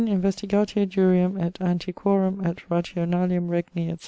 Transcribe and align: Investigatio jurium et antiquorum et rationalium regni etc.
Investigatio 0.07 0.87
jurium 0.89 1.39
et 1.39 1.59
antiquorum 1.61 2.43
et 2.43 2.57
rationalium 2.71 3.49
regni 3.49 3.83
etc. 3.91 3.99